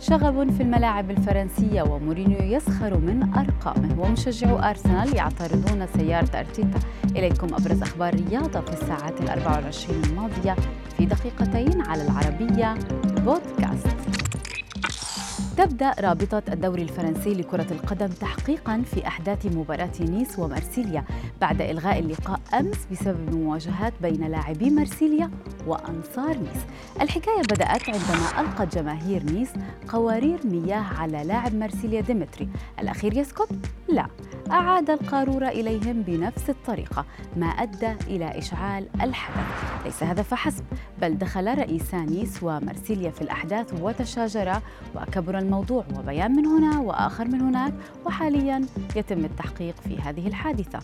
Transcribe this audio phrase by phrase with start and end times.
[0.00, 4.00] شغب في الملاعب الفرنسية ومورينيو يسخر من أرقامه.
[4.00, 6.80] ومشجعو أرسنال يعترضون سيارة أرتيتا.
[7.16, 10.56] إليكم أبرز أخبار الرياضة في الساعات الأربع والعشرين الماضية
[10.96, 12.74] في دقيقتين على العربية
[13.04, 13.96] بودكاست.
[15.60, 21.04] تبدأ رابطة الدوري الفرنسي لكرة القدم تحقيقا في أحداث مباراة نيس ومارسيليا
[21.40, 25.30] بعد إلغاء اللقاء أمس بسبب مواجهات بين لاعبي مارسيليا
[25.66, 26.62] وأنصار نيس.
[27.00, 29.48] الحكاية بدأت عندما ألقت جماهير نيس
[29.88, 32.48] قوارير مياه على لاعب مارسيليا ديمتري.
[32.78, 33.48] الأخير يسكت؟
[33.88, 34.06] لا.
[34.52, 37.04] أعاد القارورة إليهم بنفس الطريقة
[37.36, 39.84] ما أدى إلى إشعال الحدث.
[39.84, 40.64] ليس هذا فحسب
[41.00, 44.62] بل دخل رئيسا نيس ومارسيليا في الأحداث وتشاجرا
[44.96, 47.72] وكبر الموضوع وبيان من هنا وآخر من هناك
[48.06, 50.78] وحاليا يتم التحقيق في هذه الحادثة.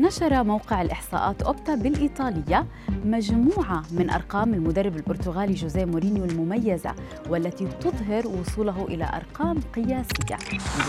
[0.00, 2.66] نشر موقع الإحصاءات أوبتا بالإيطالية
[3.04, 6.94] مجموعة من أرقام المدرب البرتغالي جوزيه مورينيو المميزة
[7.28, 10.38] والتي تظهر وصوله إلى أرقام قياسية.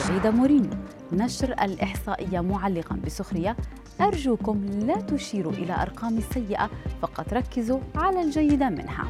[0.10, 0.70] ليعيد مورينيو
[1.12, 3.58] نشر الإحصائية معلقا بسخرية.
[4.02, 6.70] أرجوكم لا تشيروا إلى أرقام السيئة
[7.02, 9.06] فقط ركزوا على الجيدة منها.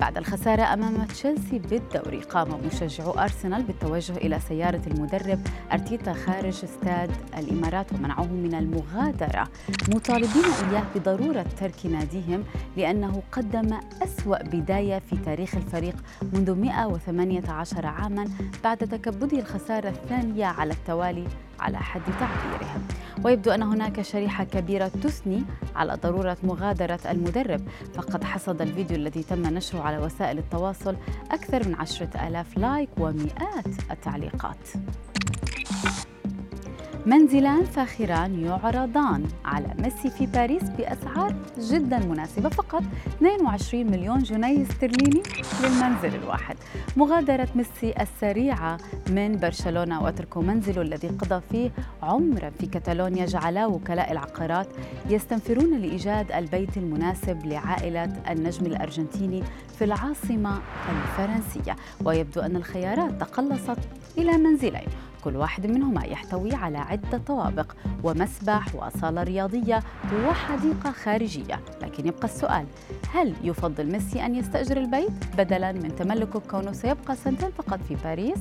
[0.00, 5.40] بعد الخسارة أمام تشيلسي بالدوري قام مشجعو أرسنال بالتوجه إلى سيارة المدرب
[5.72, 9.48] أرتيتا خارج استاد الإمارات ومنعوه من المغادرة.
[9.94, 12.44] مطالبين إياه بضرورة ترك ناديهم
[12.76, 15.96] لأنه قدم أسوأ بداية في تاريخ الفريق
[16.32, 18.28] منذ 118 عاما
[18.64, 21.24] بعد تكبده الخسارة الثانية على التوالي
[21.60, 22.82] على حد تعبيرهم.
[23.24, 25.44] ويبدو أن هناك شريحة كبيرة تثني
[25.76, 27.68] على ضرورة مغادرة المدرب.
[27.94, 30.96] فقد حصد الفيديو الذي تم نشره على وسائل التواصل
[31.30, 34.68] أكثر من عشرة آلاف لايك ومئات التعليقات.
[37.06, 42.82] منزلان فاخران يعرضان على ميسي في باريس بأسعار جدا مناسبة فقط.
[43.16, 45.22] 22 مليون جنيه استرليني
[45.62, 46.56] للمنزل الواحد.
[46.96, 48.78] مغادرة ميسي السريعة
[49.10, 51.70] من برشلونة وتركه منزله الذي قضى فيه
[52.02, 54.68] عمرا في كتالونيا جعلا وكلاء العقارات.
[55.10, 59.42] يستنفرون لإيجاد البيت المناسب لعائلة النجم الأرجنتيني
[59.78, 61.76] في العاصمة الفرنسية.
[62.04, 63.78] ويبدو أن الخيارات تقلصت
[64.18, 64.88] إلى منزلين.
[65.26, 67.72] كل واحد منهما يحتوي على عدة طوابق
[68.04, 69.82] ومسبح وصالة رياضية
[70.26, 72.66] وحديقة خارجية لكن يبقى السؤال
[73.14, 78.38] هل يفضل ميسي أن يستأجر البيت بدلا من تملكه كونه سيبقى سنتين فقط في باريس؟